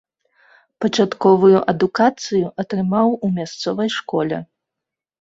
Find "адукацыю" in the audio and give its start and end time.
1.75-2.45